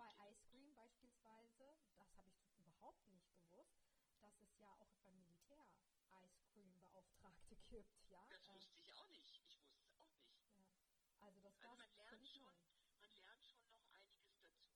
bei 0.00 0.30
Ice 0.32 0.40
Cream 0.48 0.72
beispielsweise, 0.72 1.76
das 1.98 2.08
habe 2.16 2.30
ich 2.30 2.40
überhaupt 2.56 3.06
nicht 3.12 3.28
gewusst, 3.36 3.84
dass 4.22 4.32
es 4.40 4.56
ja 4.58 4.72
auch 4.80 4.88
beim 5.04 5.18
Militär 5.18 5.66
Ice 6.24 6.40
Cream 6.52 6.72
Beauftragte 6.80 7.56
gibt, 7.68 8.08
ja. 8.08 8.24
Das 8.30 8.40
ähm, 8.48 8.54
wusste 8.54 8.80
ich 8.80 8.94
auch 8.96 9.08
nicht. 9.08 9.36
Ich 9.44 9.60
wusste 9.60 9.84
es 9.84 9.94
auch 10.00 10.08
nicht. 10.16 10.40
Ja. 10.56 10.64
Also 11.20 11.38
das 11.40 11.52
also 11.60 11.76
man 11.76 11.92
lernt 11.96 12.26
schon, 12.26 12.48
man 13.04 13.12
lernt 13.20 13.44
schon 13.44 13.60
noch 13.68 13.84
einiges 13.92 14.32
dazu. 14.40 14.72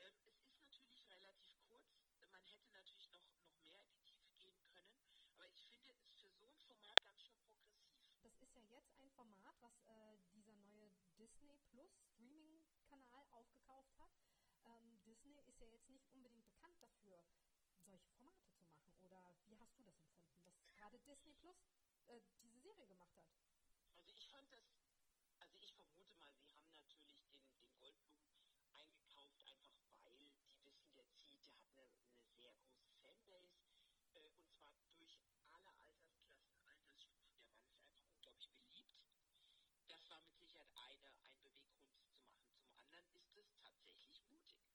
Ähm, 0.00 0.18
es 0.26 0.34
ist 0.34 0.42
natürlich 0.42 1.14
relativ 1.14 1.54
kurz. 1.68 1.86
Man 1.94 2.10
hätte 2.10 2.26
natürlich 2.66 3.06
noch, 3.14 3.22
noch 3.38 3.54
mehr 3.62 3.78
in 3.78 3.86
die 3.86 4.02
Tiefe 4.02 4.34
gehen 4.34 4.58
können, 4.66 4.90
aber 5.30 5.46
ich 5.46 5.62
finde 5.70 5.92
es 5.92 6.02
für 6.18 6.26
so 6.26 6.42
ein 6.42 6.58
Format 6.66 7.00
ganz 7.04 7.22
schön 7.22 7.38
progressiv. 7.38 7.86
Das 8.24 8.34
ist 8.42 8.54
ja 8.56 8.62
jetzt 8.62 8.98
ein 8.98 9.10
Format, 9.12 9.54
was 9.60 9.78
äh, 9.86 10.18
dieser 10.34 10.56
neue 10.56 10.90
Disney 11.16 11.54
Plus 11.70 11.90
Streaming 12.10 12.60
Kanal 12.88 13.26
aufgekauft 13.32 13.98
hat. 13.98 14.10
Ähm, 14.66 14.98
Disney 15.06 15.38
ist 15.46 15.60
ja 15.60 15.66
jetzt 15.66 15.88
nicht 15.88 16.06
unbedingt 16.12 16.46
bekannt 16.46 16.80
dafür, 16.82 17.22
solche 17.84 18.08
Formate 18.10 18.44
zu 18.48 18.60
machen. 18.62 18.92
Oder 19.00 19.34
wie 19.46 19.56
hast 19.58 19.78
du 19.78 19.84
das 19.84 19.98
empfunden, 20.00 20.42
dass 20.44 20.54
gerade 20.74 20.98
Disney 21.00 21.32
Plus 21.34 21.56
äh, 22.08 22.20
diese 22.42 22.58
Serie 22.60 22.86
gemacht 22.86 23.14
hat? 23.16 23.26
Also 23.96 24.12
ich 24.14 24.28
fand 24.28 24.50
das, 24.52 24.64
also 25.38 25.56
ich 25.56 25.72
vermute 25.74 26.14
mal, 26.16 26.34
sie 26.34 26.48
haben 26.50 26.66
natürlich 26.66 27.06
den, 27.80 27.96
den 28.42 28.66
Goldblum 28.74 29.08
eingekauft, 29.14 29.46
einfach 29.70 29.96
weil 30.04 30.16
die 30.18 30.32
wissen, 30.64 30.92
der 30.94 31.06
zieht, 31.22 31.46
der 31.76 31.88
hat 31.90 32.02
eine, 32.26 32.50
eine 32.82 33.14
sehr 33.26 33.40
große 33.40 33.70
Fanbase 33.78 33.78
äh, 34.14 34.30
und 34.34 34.50
zwar 34.50 34.72
durch 34.98 35.18
alle 35.50 35.60
Altersklassen, 35.64 36.58
Altersstufen, 36.66 37.38
der 37.38 37.46
Mann 37.46 37.70
ist 37.70 37.78
einfach 37.80 38.02
unglaublich 38.08 38.50
beliebt. 38.56 38.90
Das 39.88 40.10
war 40.10 40.20
mit 40.20 40.36
Sicherheit 40.38 40.98
eine, 41.04 41.22
ein 41.30 41.38
Beweggrund 41.42 41.86
zu 41.86 41.94
machen. 42.02 42.26
Zum 42.66 42.82
anderen 42.90 43.14
ist 43.22 43.36
es 43.38 43.48
tatsächlich 43.62 44.20
mutig, 44.28 44.66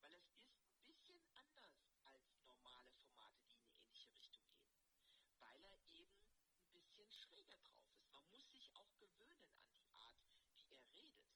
weil 0.00 0.14
es 0.14 0.26
ist 0.30 0.54
ein 0.70 0.84
bisschen 0.86 1.20
anders 1.34 1.74
als 2.04 2.24
normale 2.40 2.92
Formate, 3.02 3.42
die 3.48 3.58
in 3.58 3.66
eine 3.66 3.82
ähnliche 3.84 4.12
Richtung 4.14 4.46
gehen, 4.54 4.80
weil 5.40 5.62
er 5.64 5.78
eben 5.92 6.14
ein 6.62 6.72
bisschen 6.72 7.10
schräger 7.10 7.58
drauf 7.60 7.84
ist. 7.92 8.12
Man 8.12 8.24
muss 8.30 8.50
sich 8.52 8.70
auch 8.74 8.92
gewöhnen 8.98 9.44
an 9.54 9.66
die 9.74 9.86
Art, 9.92 10.16
wie 10.56 10.72
er 10.72 10.84
redet 10.94 11.26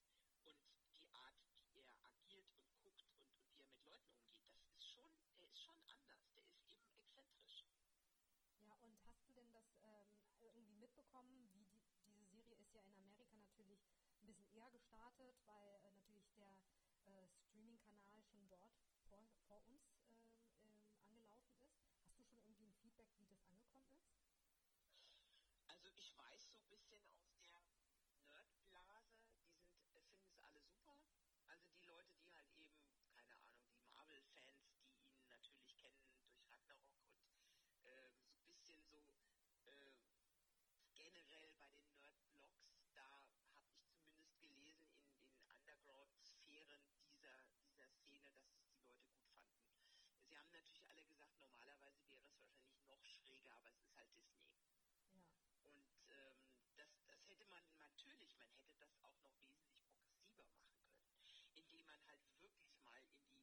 und 0.45 0.63
die 0.95 1.05
Art, 1.13 1.37
wie 1.67 1.81
er 1.81 1.91
agiert 2.05 2.49
und 2.55 2.73
guckt 2.79 3.03
und, 3.09 3.25
und 3.33 3.49
wie 3.55 3.61
er 3.61 3.67
mit 3.69 3.85
Leuten 3.85 4.11
umgeht. 4.15 4.55
Das 4.57 4.71
ist 4.77 4.87
schon, 4.89 5.11
der 5.41 5.51
ist 5.51 5.61
schon 5.63 5.79
anders. 5.89 6.23
Der 6.35 6.45
ist 6.45 6.65
eben 6.69 6.89
exzentrisch. 6.93 7.65
Ja, 8.61 8.75
und 8.83 8.99
hast 9.07 9.27
du 9.27 9.33
denn 9.33 9.51
das 9.53 9.67
ähm, 9.83 10.25
mitbekommen, 11.15 11.47
wie 11.55 11.63
die, 11.63 11.79
diese 12.11 12.27
Serie 12.27 12.59
ist 12.59 12.75
ja 12.75 12.83
in 12.83 12.95
Amerika 12.99 13.37
natürlich 13.39 13.79
ein 14.19 14.27
bisschen 14.27 14.51
eher 14.51 14.69
gestartet, 14.71 15.39
weil 15.47 15.79
äh, 15.87 15.95
natürlich 15.95 16.27
der 16.35 16.59
äh, 17.07 17.29
Streaming-Kanal 17.31 18.19
schon 18.27 18.49
dort 18.49 18.75
vor, 19.09 19.23
vor 19.47 19.63
uns 19.63 19.95
ähm, 20.11 20.27
ähm, 20.59 20.83
angelaufen 21.07 21.55
ist. 21.63 21.79
Hast 22.03 22.19
du 22.19 22.25
schon 22.25 22.43
irgendwie 22.43 22.67
ein 22.67 22.75
Feedback, 22.83 23.11
wie 23.19 23.27
das 23.31 23.39
angekommen 23.47 23.95
ist? 23.95 24.11
Also 25.71 25.87
ich 25.95 26.11
weiß 26.19 26.51
so 26.51 26.59
ein 26.59 26.67
bisschen 26.67 26.99
aus 27.07 27.31
der 27.47 28.35
Nerdblase, 28.35 29.15
die 29.23 29.39
sind, 29.39 29.71
äh, 29.95 30.03
finden 30.11 30.27
es 30.35 30.41
alle 30.43 30.61
super. 30.67 30.99
Also 31.47 31.71
die 31.79 31.87
Leute, 31.87 32.11
die 32.19 32.35
halt 32.35 32.51
eben, 32.59 32.75
keine 33.15 33.31
Ahnung, 33.39 33.63
die 33.71 33.87
Marvel-Fans, 33.87 34.67
die 34.99 35.15
ihn 35.15 35.31
natürlich 35.31 35.79
kennen 35.79 36.11
durch 36.11 36.43
Ragnarok 36.51 37.07
und 37.55 37.79
äh, 37.87 38.11
so 38.35 38.43
ein 38.43 38.51
bisschen 38.51 38.83
so 38.91 38.99
äh, 39.71 39.95
generell 40.95 41.53
bei 41.59 41.69
den 41.69 41.87
Nerd-Blogs, 41.95 42.65
da 42.95 43.05
habe 43.11 43.27
ich 43.29 43.37
zumindest 43.45 44.41
gelesen 44.41 44.89
in 44.95 45.27
den 45.29 45.43
Underground-Sphären 45.51 46.83
dieser, 47.03 47.35
dieser 47.67 47.89
Szene, 48.01 48.31
dass 48.33 48.49
es 48.55 48.65
die 48.73 48.81
Leute 48.87 49.13
gut 49.21 49.29
fanden. 49.37 49.69
Sie 50.29 50.37
haben 50.37 50.51
natürlich 50.51 50.87
alle 50.89 51.05
gesagt, 51.05 51.39
normalerweise 51.41 52.01
wäre 52.09 52.25
es 52.25 52.39
wahrscheinlich 52.39 52.87
noch 52.89 53.05
schräger, 53.05 53.54
aber 53.65 53.75
es 53.77 53.85
ist 53.89 53.97
halt 53.97 54.13
Disney. 54.21 54.53
Ja. 55.15 55.25
Und 55.65 55.81
ähm, 56.13 56.39
das, 56.77 56.91
das 57.09 57.21
hätte 57.29 57.45
man 57.49 57.65
natürlich, 57.81 58.31
man 58.37 58.49
hätte 58.53 58.77
das 58.77 58.93
auch 59.01 59.17
noch 59.19 59.33
wesentlich 59.41 59.97
progressiver 60.29 60.47
machen 60.77 61.11
können, 61.25 61.49
indem 61.57 61.85
man 61.89 61.99
halt 62.07 62.23
wirklich 62.41 62.77
mal 62.85 63.01
in 63.01 63.17
die, 63.25 63.41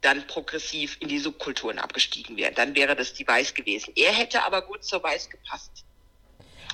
dann 0.00 0.26
progressiv 0.26 0.96
in 1.00 1.08
die 1.08 1.18
Subkulturen 1.18 1.78
abgestiegen 1.78 2.36
wären, 2.36 2.54
dann 2.54 2.74
wäre 2.74 2.94
das 2.94 3.14
die 3.14 3.26
Weiß 3.26 3.54
gewesen. 3.54 3.92
Er 3.96 4.12
hätte 4.12 4.44
aber 4.44 4.62
gut 4.62 4.84
zur 4.84 5.02
Weiß 5.02 5.28
gepasst. 5.28 5.84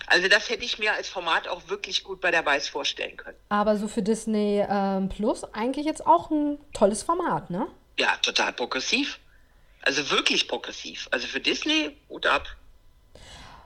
Also 0.06 0.28
das 0.28 0.50
hätte 0.50 0.64
ich 0.64 0.78
mir 0.78 0.92
als 0.92 1.08
Format 1.08 1.48
auch 1.48 1.68
wirklich 1.68 2.04
gut 2.04 2.20
bei 2.20 2.30
der 2.30 2.44
Weiß 2.44 2.68
vorstellen 2.68 3.16
können. 3.16 3.38
Aber 3.48 3.76
so 3.76 3.88
für 3.88 4.02
Disney 4.02 4.64
ähm, 4.68 5.08
Plus 5.08 5.44
eigentlich 5.54 5.86
jetzt 5.86 6.06
auch 6.06 6.30
ein 6.30 6.58
tolles 6.74 7.02
Format, 7.02 7.48
ne? 7.50 7.68
Ja, 7.98 8.16
total 8.18 8.52
progressiv. 8.52 9.18
Also 9.82 10.10
wirklich 10.10 10.46
progressiv. 10.48 11.08
Also 11.10 11.26
für 11.26 11.40
Disney, 11.40 11.96
Hut 12.08 12.26
ab. 12.26 12.46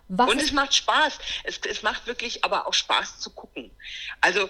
Was 0.09 0.31
Und 0.31 0.41
es 0.41 0.53
macht 0.53 0.75
Spaß. 0.75 1.19
Es, 1.45 1.59
es 1.69 1.83
macht 1.83 2.07
wirklich 2.07 2.45
aber 2.45 2.67
auch 2.67 2.73
Spaß 2.73 3.21
zu 3.21 3.31
gucken. 3.31 3.71
Also 4.23 4.49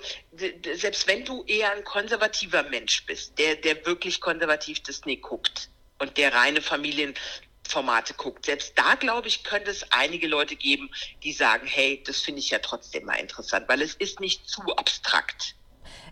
selbst 0.76 1.06
wenn 1.08 1.24
du 1.24 1.44
eher 1.44 1.72
ein 1.72 1.84
konservativer 1.84 2.62
Mensch 2.64 3.04
bist, 3.06 3.38
der, 3.38 3.56
der 3.56 3.84
wirklich 3.84 4.20
konservativ 4.20 4.80
Disney 4.84 5.16
guckt 5.16 5.68
und 5.98 6.16
der 6.16 6.32
reine 6.32 6.62
Familienformate 6.62 8.14
guckt, 8.14 8.46
selbst 8.46 8.72
da, 8.76 8.94
glaube 8.94 9.26
ich, 9.26 9.42
könnte 9.42 9.70
es 9.72 9.84
einige 9.90 10.28
Leute 10.28 10.54
geben, 10.54 10.90
die 11.24 11.32
sagen, 11.32 11.66
hey, 11.66 12.02
das 12.06 12.20
finde 12.20 12.38
ich 12.38 12.50
ja 12.50 12.60
trotzdem 12.60 13.04
mal 13.04 13.16
interessant, 13.16 13.68
weil 13.68 13.82
es 13.82 13.94
ist 13.94 14.20
nicht 14.20 14.48
zu 14.48 14.62
abstrakt. 14.76 15.56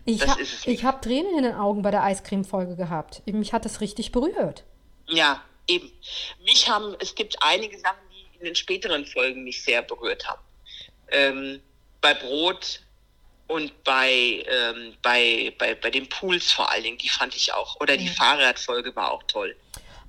ich 0.03 0.83
habe 0.83 0.99
Tränen 0.99 1.37
in 1.37 1.43
den 1.43 1.55
Augen 1.55 1.83
bei 1.83 1.91
der 1.91 2.03
Eiscreme-Folge 2.03 2.75
gehabt. 2.75 3.21
Mich 3.25 3.53
hat 3.53 3.63
das 3.63 3.79
richtig 3.79 4.11
berührt. 4.11 4.65
Ja, 5.07 5.41
eben. 5.67 5.89
Mich 6.43 6.69
haben, 6.69 6.95
es 6.99 7.15
gibt 7.15 7.37
einige 7.41 7.79
Sachen, 7.79 8.06
in 8.39 8.45
den 8.45 8.55
späteren 8.55 9.05
Folgen 9.05 9.43
mich 9.43 9.63
sehr 9.63 9.81
berührt 9.81 10.27
haben. 10.27 10.41
Ähm, 11.11 11.61
bei 12.01 12.13
Brot 12.13 12.81
und 13.47 13.83
bei, 13.83 14.43
ähm, 14.49 14.93
bei, 15.01 15.53
bei, 15.57 15.75
bei 15.75 15.89
den 15.89 16.07
Pools 16.09 16.51
vor 16.51 16.71
allen 16.71 16.83
Dingen, 16.83 16.97
die 16.97 17.09
fand 17.09 17.35
ich 17.35 17.53
auch. 17.53 17.79
Oder 17.79 17.95
die 17.97 18.09
Fahrradfolge 18.09 18.95
war 18.95 19.11
auch 19.11 19.23
toll. 19.23 19.55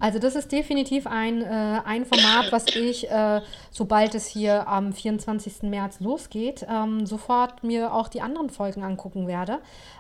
Also 0.01 0.21
das 0.21 0.37
ist 0.37 0.53
definitiv 0.53 1.09
ein, 1.09 1.43
äh, 1.43 1.81
ein 1.85 2.07
Format, 2.07 2.53
was 2.53 2.67
ich, 2.77 3.11
äh, 3.11 3.41
sobald 3.73 4.15
es 4.15 4.29
hier 4.29 4.69
am 4.69 4.93
24. 4.93 5.65
März 5.69 5.99
losgeht, 5.99 6.65
ähm, 6.71 7.05
sofort 7.05 7.65
mir 7.65 7.93
auch 7.93 8.07
die 8.09 8.21
anderen 8.21 8.49
Folgen 8.49 8.85
angucken 8.85 9.27
werde, 9.27 9.59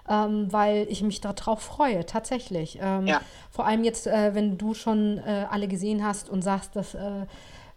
ähm, 0.08 0.52
weil 0.52 0.86
ich 0.88 1.02
mich 1.02 1.20
darauf 1.20 1.62
freue, 1.62 2.06
tatsächlich. 2.06 2.78
Ähm, 2.80 3.08
Ja. 3.08 3.20
Vor 3.50 3.66
allem 3.66 3.82
jetzt, 3.82 4.06
äh, 4.06 4.34
wenn 4.34 4.56
du 4.56 4.74
schon 4.74 5.18
äh, 5.18 5.46
alle 5.50 5.66
gesehen 5.66 6.06
hast 6.06 6.28
und 6.28 6.42
sagst, 6.42 6.76
dass, 6.76 6.94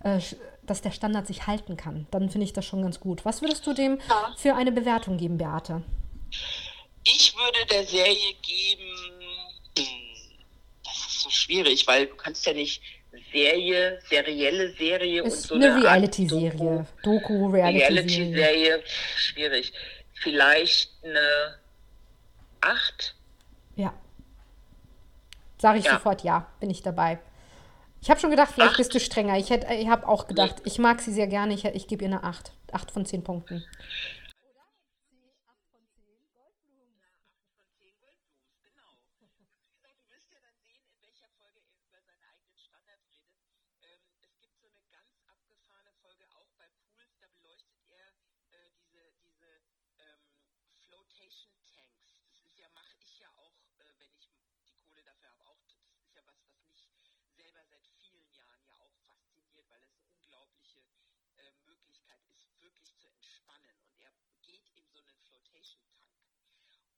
äh, 0.04 0.20
dass 0.64 0.82
der 0.82 0.92
Standard 0.92 1.28
sich 1.28 1.48
halten 1.48 1.76
kann, 1.78 2.08
dann 2.12 2.30
finde 2.30 2.46
ich 2.46 2.54
das 2.54 2.66
schon 2.66 2.82
ganz 2.84 3.00
gut. 3.00 3.26
Was 3.26 3.42
würdest 3.42 3.66
du 3.68 3.74
dem 3.74 4.00
Ja. 4.10 4.34
für 4.38 4.56
eine 4.56 4.72
Bewertung 4.72 5.18
geben, 5.18 5.38
Beate? 5.38 5.84
Ich 7.04 7.36
würde 7.36 7.66
der 7.72 7.84
Serie 7.86 8.34
geben, 8.42 9.24
das 10.84 10.96
ist 11.08 11.22
so 11.22 11.30
schwierig, 11.30 11.86
weil 11.88 12.06
du 12.08 12.16
kannst 12.16 12.46
ja 12.46 12.54
nicht 12.54 12.82
Serie, 13.34 14.00
serielle 14.10 14.72
Serie 14.74 15.24
und 15.24 15.28
Ist 15.28 15.44
so 15.48 15.56
eine 15.56 15.74
Art 15.74 15.84
Reality-Serie. 15.84 16.86
Doku-. 17.04 17.50
Reality-Serie, 17.52 18.84
schwierig. 19.18 19.74
Vielleicht 20.14 20.92
eine 21.04 21.58
8. 22.62 23.16
Ja. 23.76 23.94
Sage 25.58 25.80
ich 25.80 25.86
Ja. 25.86 25.94
sofort 25.94 26.24
ja, 26.24 26.48
bin 26.60 26.70
ich 26.70 26.82
dabei. 26.84 27.20
Ich 28.02 28.10
habe 28.10 28.20
schon 28.20 28.32
gedacht, 28.32 28.52
vielleicht 28.54 28.72
Acht. 28.72 28.78
bist 28.78 28.94
du 28.96 29.00
strenger. 29.00 29.38
Ich, 29.38 29.50
hätt- 29.52 29.70
ich 29.70 29.88
habe 29.88 30.08
auch 30.08 30.28
gedacht, 30.28 30.56
ich 30.66 30.80
mag 30.80 31.02
sie 31.02 31.14
sehr 31.14 31.28
gerne. 31.28 31.54
Ich, 31.54 31.66
ich 31.66 31.88
gebe 31.88 32.04
ihr 32.04 32.10
eine 32.10 32.24
8. 32.24 32.52
8 32.72 32.90
von 32.92 33.06
10 33.06 33.24
Punkten. 33.24 33.64
von 35.72 35.86
10 35.94 36.18
Goldblums, 36.34 36.98
genau. 38.64 38.90
Und 39.22 39.30
wie 39.38 39.46
gesagt, 39.46 40.02
du 40.02 40.10
wirst 40.10 40.32
ja 40.32 40.40
dann 40.42 40.58
sehen, 40.66 40.82
in 40.82 40.98
welcher 41.02 41.30
Folge 41.38 41.60
er 41.62 41.78
über 41.86 42.02
seinen 42.02 42.24
eigenen 42.26 42.58
Standard 42.58 43.02
redet. 43.06 43.38
Ähm, 43.86 44.02
es 44.26 44.34
gibt 44.42 44.58
so 44.58 44.66
eine 44.66 44.82
ganz 44.90 45.14
abgefahrene 45.30 45.94
Folge 46.02 46.26
auch 46.34 46.50
bei 46.58 46.66
Pools, 46.82 47.14
da 47.22 47.28
beleuchtet 47.38 47.78
er 47.86 48.10
äh, 48.50 48.70
diese, 48.82 49.14
diese 49.22 49.46
ähm, 50.02 50.26
Flotation 50.90 51.54
Tanks. 51.70 52.18
Das 52.34 52.42
ist 52.50 52.58
ja, 52.58 52.66
mache 52.74 52.98
ich 52.98 53.14
ja 53.22 53.30
auch, 53.38 53.54
äh, 53.78 53.94
wenn 54.02 54.10
ich 54.18 54.26
die 54.66 54.74
Kohle 54.82 55.06
dafür 55.06 55.30
habe, 55.38 55.46
auch. 55.54 55.62
Das 55.70 55.78
ist 56.02 56.16
ja 56.18 56.22
was, 56.26 56.42
was 56.50 56.58
mich 56.66 56.82
selber 57.38 57.62
seit 57.70 57.86
vielen 58.02 58.30
Jahren 58.34 58.62
ja 58.66 58.74
auch 58.82 58.94
fasziniert, 59.06 59.66
weil 59.70 59.82
es 59.86 59.94
eine 59.94 60.06
unglaubliche 60.18 60.82
äh, 61.38 61.52
Möglichkeit 61.66 62.22
ist, 62.34 62.46
wirklich 62.62 62.90
zu 62.98 63.08
entspannen. 63.10 63.76
Und 63.88 63.96
er 64.02 64.14
geht 64.46 64.66
in 64.76 64.86
so 64.92 65.00
einen 65.00 65.18
Flotation 65.62 65.86
Tank 65.94 66.18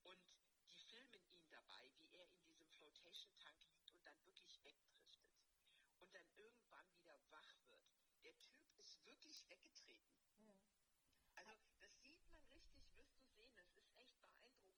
und 0.04 0.23
die 0.71 0.78
filmen 0.88 1.21
ihn 1.28 1.49
dabei, 1.52 1.84
wie 1.99 2.15
er 2.15 2.23
in 2.23 2.39
diesem 2.39 2.65
Flotation 2.69 3.36
Tank 3.38 3.60
liegt 3.67 3.91
und 3.91 4.06
dann 4.06 4.15
wirklich 4.26 4.63
wegdriftet 4.63 5.28
und 5.99 6.15
dann 6.15 6.23
irgendwann 6.38 6.88
wieder 6.95 7.19
wach 7.30 7.52
wird. 7.67 7.84
Der 8.23 8.39
Typ 8.39 8.63
ist 8.78 9.04
wirklich 9.06 9.43
weggetreten. 9.49 10.15
Also 11.36 11.52
das 11.82 11.99
sieht 11.99 12.23
man 12.32 12.39
richtig, 12.56 12.88
wirst 12.95 13.19
du 13.19 13.28
sehen, 13.36 13.52
das 13.58 13.67
ist 13.76 13.99
echt 13.99 14.15
beeindruckend. 14.15 14.71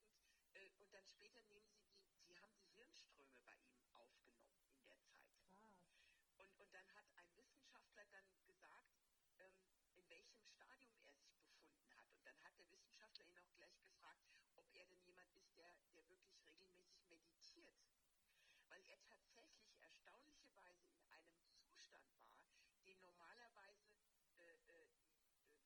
Äh, 0.54 0.68
Und 0.80 0.92
dann 0.92 1.06
später 1.06 1.42
nehmen 1.44 1.70
sie 1.70 1.86
die, 1.86 2.18
die 2.26 2.36
haben 2.40 2.58
die 2.58 2.66
Hirnströme 2.74 3.38
bei 3.46 3.54
ihm 3.70 3.86
aufgenommen 3.94 4.66
in 4.66 4.82
der 4.82 4.98
Zeit. 5.06 5.78
Und, 6.34 6.50
und 6.58 6.74
dann 6.74 6.88
hat 6.92 7.06
ein 7.14 7.36
Wissenschaftler 7.36 8.04
dann 8.10 8.34
gesagt, 8.42 8.98
ähm, 9.38 9.54
in 9.94 10.10
welchem 10.10 10.42
Stadium 10.42 10.98
er 11.06 11.14
sich 11.14 11.38
befunden 11.38 11.86
hat. 11.94 12.10
Und 12.10 12.26
dann 12.26 12.42
hat 12.42 12.58
der 12.58 12.68
Wissenschaftler 12.72 13.26
er 19.00 19.08
tatsächlich 19.10 19.76
erstaunlicherweise 19.80 20.86
in 20.88 21.04
einem 21.10 21.36
Zustand 21.60 22.08
war, 22.16 22.40
den 22.86 22.98
normalerweise, 23.00 23.90
äh, 24.38 24.42
äh, 24.42 24.82
äh 24.82 24.86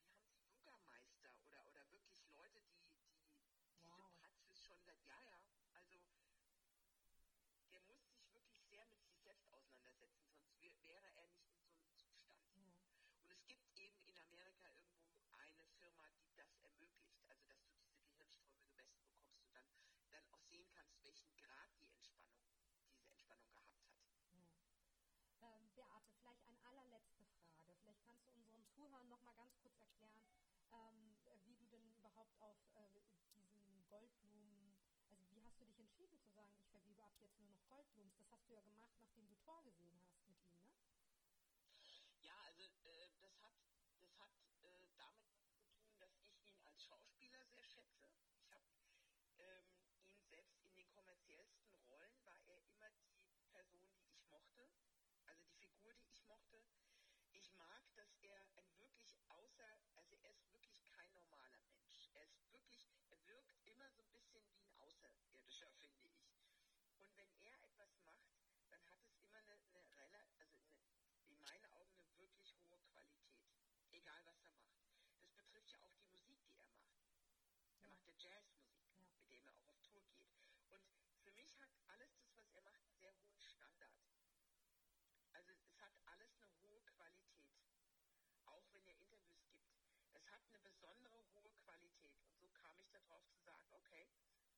wie 0.02 0.14
haben 0.14 0.32
Sie 0.34 0.46
Yogameister 0.52 1.30
oder, 1.44 1.66
oder 1.68 1.90
wirklich 1.92 2.26
Leute, 2.32 2.60
die, 2.68 2.90
die 3.68 3.78
Wow. 3.82 3.96
diese 3.96 4.10
Praxis 4.20 4.64
schon 4.64 4.80
seit, 4.84 5.00
ja, 5.04 5.18
ja, 5.24 5.38
also 5.74 5.94
der 7.70 7.80
muss 7.82 8.00
sich 8.04 8.32
wirklich 8.34 8.60
sehr 8.68 8.84
mit 8.86 9.00
sich 9.04 9.18
selbst 9.22 9.52
auseinandersetzen, 9.52 10.28
sonst 10.32 10.60
wär, 10.60 10.74
wäre 10.84 11.06
er 11.06 11.24
nicht 11.26 11.40
in 11.44 11.50
so 11.54 11.60
einem 11.62 11.78
Zustand. 11.80 12.18
Ja. 12.54 12.74
Und 13.22 13.30
es 13.30 13.46
gibt 13.46 13.66
eben 13.78 14.00
in 14.04 14.16
Amerika 14.18 14.68
irgendwo 14.74 15.30
eine 15.32 15.64
Firma, 15.78 16.04
die 16.20 16.32
das 16.36 16.50
ermöglicht, 16.60 17.24
also 17.28 17.44
dass 17.48 17.62
du 17.64 17.72
diese 17.78 17.94
Gehirnströme 18.02 18.60
gemessen 18.64 18.98
bekommst 19.02 19.38
und 19.38 19.54
dann, 19.54 19.66
dann 20.10 20.26
auch 20.32 20.42
sehen 20.50 20.68
kannst, 20.74 21.02
welchen 21.04 21.34
Grad 21.36 21.70
die 21.78 21.88
Entspannung, 21.94 22.42
diese 22.50 22.74
Entspannung 22.74 23.14
gehabt 23.14 23.54
hat. 23.54 23.66
Ähm, 25.42 25.69
Beate, 25.80 26.12
vielleicht 26.20 26.44
eine 26.46 26.60
allerletzte 26.68 27.24
Frage. 27.24 27.74
Vielleicht 27.80 28.04
kannst 28.04 28.26
du 28.26 28.30
unseren 28.32 28.66
Zuhörern 28.68 29.08
noch 29.08 29.22
mal 29.22 29.32
ganz 29.32 29.56
kurz 29.62 29.78
erklären, 29.78 30.20
ähm, 30.72 31.16
wie 31.46 31.56
du 31.56 31.66
denn 31.68 31.88
überhaupt 31.94 32.36
auf 32.40 32.58
äh, 32.74 33.00
diesen 33.32 33.86
Goldblumen, 33.88 34.76
also 35.08 35.24
wie 35.30 35.42
hast 35.42 35.58
du 35.58 35.64
dich 35.64 35.78
entschieden 35.78 36.20
zu 36.20 36.28
sagen, 36.32 36.52
ich 36.58 36.68
vergebe 36.68 37.02
ab 37.02 37.14
jetzt 37.18 37.40
nur 37.40 37.48
noch 37.48 37.66
Goldblumen? 37.68 38.12
Das 38.14 38.30
hast 38.30 38.46
du 38.48 38.52
ja 38.52 38.60
gemacht, 38.60 38.92
nachdem 39.00 39.26
du 39.26 39.34
Tor 39.36 39.62
gesehen 39.64 39.98
hast 40.04 40.28
mit 40.28 40.38
ihm, 40.44 40.60
ne? 40.60 40.68
Ja, 42.20 42.36
also 42.44 42.62
äh, 42.84 43.08
das 43.22 43.40
hat, 43.40 43.56
das 44.00 44.18
hat 44.18 44.36
äh, 44.60 44.84
damit 44.98 45.24
was 45.32 45.48
zu 45.56 45.64
tun, 45.72 45.96
dass 45.98 46.12
ich 46.20 46.36
ihn 46.44 46.60
als 46.66 46.84
Schauspieler 46.84 47.42
sehr 47.46 47.64
schätze. 47.64 48.12
Ich 48.36 48.52
habe 48.52 48.66
ähm, 49.38 49.64
ihn 50.04 50.20
selbst 50.28 50.60
in 50.60 50.74
den 50.74 50.90
kommerziellsten 50.90 51.72
Rollen 51.88 52.22
war 52.26 52.38
er 52.44 52.60
immer 52.68 52.90
die 52.92 53.44
Person, 53.50 53.88
die 53.96 54.12
ich 54.12 54.28
mochte, 54.28 54.68
also 55.24 55.42
die 55.44 55.54
Figur, 55.56 55.94
die 55.94 56.10
ich 56.10 56.22
mochte. 56.26 56.62
Ich 57.50 57.56
mag, 57.56 57.82
dass 57.96 58.14
er 58.22 58.40
ein 58.56 58.78
wirklich 58.78 59.16
außer, 59.28 59.66
also 59.96 60.14
er 60.22 60.30
ist 60.30 60.52
wirklich 60.52 60.84
kein 60.84 61.12
normaler 61.12 61.58
Mensch. 61.66 62.08
Er 62.14 62.22
ist 62.22 62.52
wirklich, 62.52 62.86
er 63.10 63.26
wirkt 63.26 63.66
immer 63.66 63.90
so 63.90 64.02
ein 64.02 64.10
bisschen 64.12 64.46
wie 64.46 64.54
ein 64.60 64.70
Außerirdischer, 64.78 65.70
finde 65.80 66.06
ich. 66.06 66.22
Und 66.98 67.16
wenn 67.16 67.32
er 67.42 67.58
etwas 67.64 67.98
macht, 68.04 68.30
dann 68.70 68.84
hat 68.88 69.00
es 69.02 69.16
immer 69.18 69.38
eine, 69.38 69.52
eine 69.74 69.82
rela- 69.98 70.28
also 70.38 70.58
eine, 70.60 70.78
in 71.26 71.40
meinen 71.42 71.66
Augen 71.66 71.96
eine 71.98 72.16
wirklich 72.18 72.54
hohe 72.62 72.78
Qualität. 72.92 73.42
Egal 73.90 74.20
was 74.26 74.38
er 74.44 74.52
macht. 74.54 74.78
Das 75.18 75.34
betrifft 75.34 75.72
ja 75.72 75.80
auch 75.82 75.94
die 75.98 76.06
Musik, 76.06 76.38
die 76.46 76.58
er 76.58 76.68
macht. 76.68 76.94
Er 77.72 77.82
Ja. 77.82 77.88
macht 77.88 78.06
ja 78.06 78.12
Jazzmusik, 78.14 78.94
Ja. 78.94 79.10
mit 79.10 79.30
dem 79.30 79.44
er 79.46 79.56
auch 79.58 79.66
auf 79.66 79.82
Tour 79.82 80.06
geht. 80.12 80.30
Und 80.68 80.86
für 81.24 81.32
mich 81.32 81.58
hat 81.58 81.70
alles 81.86 82.14
das, 82.16 82.30
was 82.36 82.54
er 82.54 82.62
macht, 82.62 82.84
einen 82.86 82.94
sehr 83.00 83.18
hohen 83.18 83.40
Standard. 83.40 83.96
Also 85.32 85.50
es 85.52 85.80
hat 85.80 85.92
alles 86.04 86.30
eine 86.36 86.50
hohe 86.60 86.82
Qualität. 86.82 87.48
Auch 88.44 88.64
wenn 88.72 88.84
er 88.86 88.96
Interviews 88.98 89.46
gibt. 89.48 89.72
Es 90.12 90.19
hat 90.30 90.42
eine 90.48 90.58
besondere 90.60 91.26
hohe 91.34 91.50
Qualität. 91.64 92.22
Und 92.24 92.38
so 92.38 92.48
kam 92.54 92.78
ich 92.80 92.90
darauf 92.90 93.26
zu 93.28 93.38
sagen, 93.42 93.68
okay, 93.72 94.06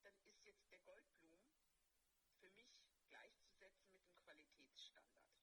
dann 0.04 0.14
ist 0.28 0.44
jetzt 0.44 0.70
der 0.70 0.78
Goldblum 0.80 1.40
für 2.38 2.50
mich 2.50 2.70
gleichzusetzen 3.08 3.92
mit 3.92 4.04
dem 4.04 4.16
Qualitätsstandard. 4.16 5.40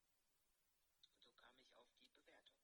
Und 1.02 1.22
so 1.22 1.30
kam 1.34 1.58
ich 1.58 1.76
auf 1.76 1.88
die 1.98 2.06
Bewertung. 2.06 2.62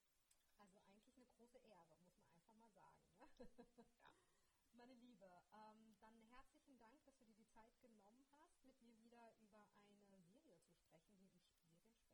Also 0.59 0.77
eigentlich 0.79 1.15
eine 1.15 1.27
große 1.27 1.57
Ehre, 1.57 1.97
muss 1.97 2.15
man 2.17 2.29
einfach 2.29 2.53
mal 2.55 2.71
sagen. 2.71 3.01
Ne? 3.17 3.27
Meine 4.73 4.93
Liebe, 4.95 5.25
ähm, 5.53 5.95
dann 5.99 6.21
herzlichen 6.29 6.77
Dank, 6.77 7.03
dass 7.05 7.17
du 7.17 7.25
dir 7.25 7.35
die 7.35 7.49
Zeit 7.49 7.79
genommen 7.81 8.25
hast, 8.37 8.63
mit 8.63 8.79
mir 8.81 8.99
wieder 9.01 9.33
über 9.41 9.65
eine 9.89 10.21
Serie 10.27 10.59
zu 10.61 10.75
sprechen, 10.75 11.17
die 11.17 11.31
im 11.33 11.49
Seriensprechzimmer. 11.49 12.11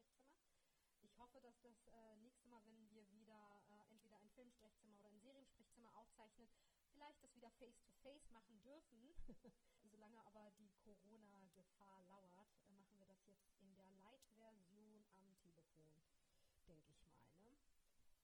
Ich 1.02 1.18
hoffe, 1.18 1.42
dass 1.42 1.60
das 1.62 1.88
äh, 1.88 2.16
nächste 2.18 2.48
Mal, 2.48 2.64
wenn 2.66 2.90
wir 2.90 3.10
wieder 3.12 3.51
Filmsprechzimmer 4.36 5.00
oder 5.00 5.10
ein 5.10 5.20
Seriensprechzimmer 5.22 5.96
aufzeichnen, 5.98 6.50
vielleicht 6.94 7.22
das 7.24 7.36
wieder 7.36 7.52
face-to-face 7.52 8.30
machen 8.32 8.62
dürfen. 8.62 9.13
Solange 9.91 10.24
aber 10.26 10.52
die 10.58 10.72
Corona-Gefahr 10.84 12.02
lauert, 12.08 12.52
äh, 12.67 12.72
machen 12.72 12.98
wir 13.00 13.06
das 13.06 13.26
jetzt 13.26 13.52
in 13.60 13.76
der 13.76 13.89
Light-Version 13.91 15.06
am 15.15 15.36
Telefon, 15.41 16.02
denke 16.67 16.91
ich 16.91 17.04
mal. 17.06 17.28
Ne? 17.39 17.58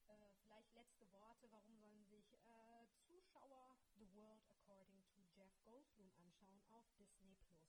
Äh, 0.08 0.32
vielleicht 0.42 0.74
letzte 0.74 1.12
Worte, 1.12 1.52
warum 1.52 1.78
sollen 1.78 2.06
sich 2.06 2.34
äh, 2.34 2.88
Zuschauer 3.08 3.78
The 4.00 4.08
World 4.14 4.42
According 4.48 5.04
to 5.12 5.22
Jeff 5.36 5.52
Goldblum 5.64 6.12
anschauen 6.16 6.62
auf 6.72 6.86
Disney 6.98 7.36
Plus? 7.46 7.68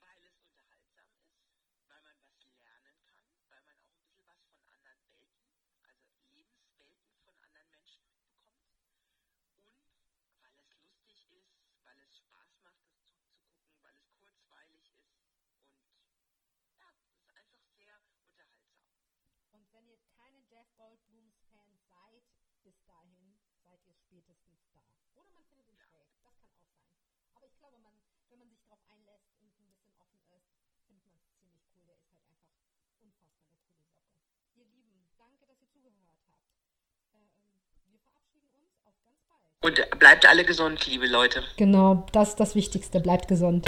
Weil 0.00 0.22
es 0.24 0.38
unterhaltsam 0.42 1.06
ist, 1.14 1.38
weil 1.86 2.02
man 2.02 2.18
was 2.24 2.42
lernen 2.58 2.98
kann, 3.06 3.22
weil 3.48 3.62
man 3.62 3.78
auch 3.78 3.86
ein 3.86 4.00
bisschen 4.02 4.26
was 4.26 4.42
von 4.50 4.58
anderen 4.66 5.06
Welten, 5.14 5.54
also 5.84 6.04
Lebenswelten 6.34 7.16
von 7.24 7.36
anderen 7.38 7.70
Menschen 7.70 8.02
mitbekommt. 8.10 8.82
Und 10.42 10.56
weil 10.56 10.78
es 10.82 10.90
lustig 10.98 11.30
ist, 11.30 11.81
weil 11.96 12.08
es 12.08 12.16
Spaß 12.18 12.56
macht, 12.62 12.80
es 12.86 12.96
zuzugucken, 13.02 13.82
weil 13.82 13.94
es 13.96 14.08
kurzweilig 14.18 14.90
ist. 14.96 15.12
Und 16.56 16.74
ja, 16.74 16.88
es 16.96 17.12
ist 17.12 17.28
einfach 17.36 17.62
sehr 17.76 18.00
unterhaltsam. 18.06 18.88
Und 19.50 19.70
wenn 19.72 19.86
ihr 19.88 19.98
keine 20.16 20.40
Jeff 20.48 20.66
Goldblums 20.76 21.36
Fans 21.50 21.86
seid, 21.88 22.24
bis 22.62 22.82
dahin 22.84 23.36
seid 23.64 23.84
ihr 23.84 23.94
spätestens 23.94 24.64
da. 24.72 24.82
Oder 25.14 25.30
man 25.30 25.44
findet 25.44 25.68
ihn 25.68 25.78
Ja. 25.78 25.86
schräg, 25.88 26.08
das 26.08 26.18
kann 26.22 26.38
auch 26.38 26.54
sein. 26.56 26.80
Aber 27.34 27.46
ich 27.46 27.56
glaube, 27.58 27.78
man, 27.78 28.02
wenn 28.28 28.38
man 28.38 28.48
sich 28.48 28.60
darauf 28.62 28.82
einlässt 28.88 29.28
und 29.36 29.52
ein 29.58 29.66
bisschen 29.66 29.92
offen 29.96 30.22
ist, 30.30 30.48
findet 30.86 31.04
man 31.06 31.18
es 31.18 31.30
ziemlich 31.36 31.62
cool. 31.74 31.84
Der 31.84 31.96
ist 31.96 32.06
halt 32.08 32.22
einfach 32.24 32.48
unfassbar 33.00 33.48
eine 33.48 33.58
coole 33.58 33.84
Socke. 33.84 34.16
Ihr 34.54 34.64
Lieben, 34.66 35.06
danke, 35.16 35.46
dass 35.46 35.60
ihr 35.60 35.68
zugehört 35.70 36.20
habt. 36.28 36.48
Ähm, 37.12 37.62
wir 37.86 38.00
verabschieden 38.00 38.48
uns 38.48 38.54
auf 38.54 38.62
ganz 38.62 38.74
bald. 38.74 38.81
Und 39.64 39.80
bleibt 40.00 40.26
alle 40.28 40.44
gesund, 40.44 40.86
liebe 40.88 41.06
Leute. 41.06 41.44
Genau, 41.56 42.04
das 42.12 42.30
ist 42.30 42.40
das 42.40 42.54
Wichtigste. 42.56 42.98
Bleibt 42.98 43.28
gesund. 43.28 43.64